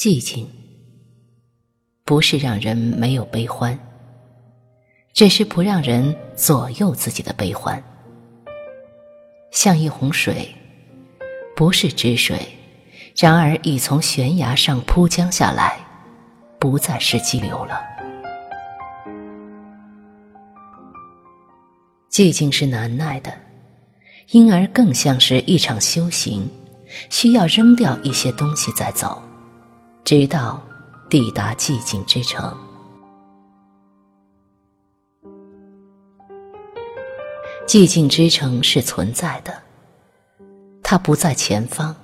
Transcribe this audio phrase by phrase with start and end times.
[0.00, 0.48] 寂静
[2.06, 3.78] 不是让人没有悲欢，
[5.12, 7.84] 只是不让人左右自己的悲欢。
[9.50, 10.48] 像一洪水，
[11.54, 12.40] 不是止水，
[13.14, 15.78] 然而已从悬崖上扑将下来，
[16.58, 17.78] 不再是激流了。
[22.10, 23.30] 寂静是难耐的，
[24.30, 26.48] 因而更像是一场修行，
[27.10, 29.22] 需要扔掉一些东西再走，
[30.10, 30.60] 直到
[31.08, 32.52] 抵达寂静之城。
[37.64, 39.54] 寂静之城是存在的，
[40.82, 41.94] 它不在前方，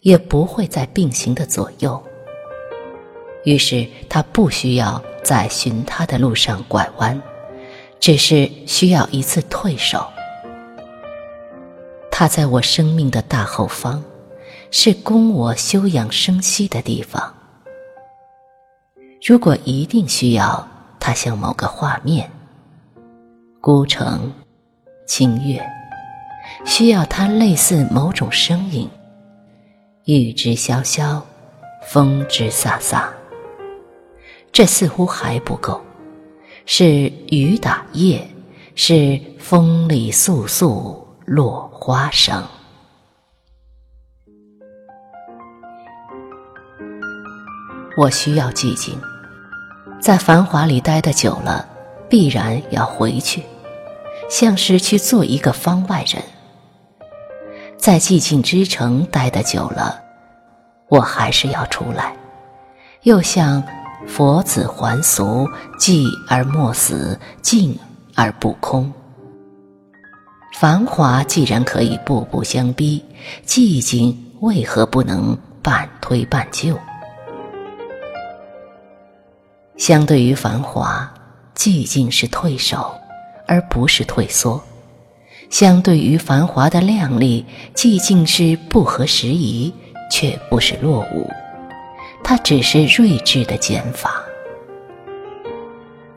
[0.00, 2.02] 也不会在并行的左右。
[3.44, 7.22] 于是，它不需要在寻他的路上拐弯，
[8.00, 10.06] 只是需要一次退守。
[12.10, 14.02] 他在我生命的大后方，
[14.70, 17.34] 是供我休养生息的地方。
[19.24, 20.66] 如果一定需要
[21.00, 22.30] 它，像某个画面，
[23.60, 24.32] 孤城。
[25.08, 25.64] 清月，
[26.64, 28.90] 需要它类似某种声音，
[30.04, 31.22] 雨之潇潇，
[31.86, 33.04] 风之飒飒。
[34.50, 35.80] 这似乎还不够，
[36.64, 38.28] 是雨打叶，
[38.74, 42.42] 是风里簌簌落花声。
[47.96, 48.94] 我需要寂静，
[49.98, 51.66] 在繁华里待得久了，
[52.10, 53.42] 必然要回去。
[54.28, 56.22] 像是去做一个方外人，
[57.78, 59.98] 在寂静之城待得久了，
[60.88, 62.14] 我还是要出来。
[63.04, 63.62] 又像
[64.06, 67.78] 佛子还俗，寂而莫死，静
[68.14, 68.92] 而不空。
[70.58, 73.02] 繁华既然可以步步相逼，
[73.46, 76.76] 寂静为何不能半推半就？
[79.76, 81.10] 相对于繁华，
[81.54, 82.94] 寂静是退守。
[83.48, 84.60] 而不是退缩，
[85.50, 89.72] 相对于繁华的靓丽，寂静是不合时宜，
[90.10, 91.30] 却不是落伍，
[92.24, 94.20] 它只是睿智的减法。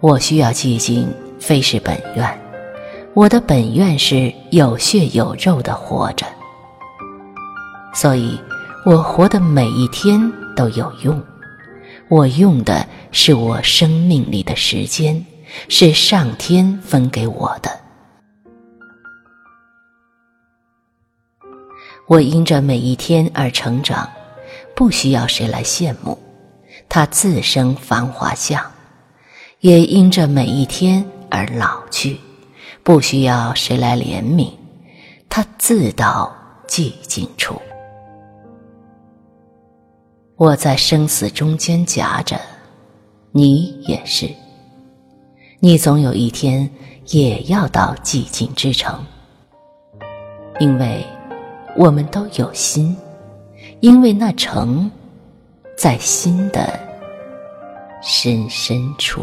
[0.00, 1.08] 我需要寂静，
[1.40, 2.38] 非是本愿，
[3.14, 6.26] 我的本愿是有血有肉的活着，
[7.94, 8.38] 所以
[8.84, 10.20] 我活的每一天
[10.54, 11.18] 都有用，
[12.10, 15.24] 我用的是我生命里的时间。
[15.68, 17.70] 是上天分给我的，
[22.08, 24.10] 我因着每一天而成长，
[24.74, 26.18] 不需要谁来羡慕，
[26.88, 28.60] 它自生繁华相；
[29.60, 32.18] 也因着每一天而老去，
[32.82, 34.50] 不需要谁来怜悯，
[35.28, 36.34] 它自到
[36.66, 37.62] 寂静处。
[40.34, 42.40] 我在生死中间夹着，
[43.36, 44.30] 你也是。
[45.58, 46.70] 你总有一天
[47.08, 49.04] 也要到寂静之城，
[50.60, 51.04] 因为
[51.76, 52.96] 我们都有心，
[53.80, 54.88] 因为那城
[55.76, 56.78] 在心的
[58.00, 59.20] 深深处。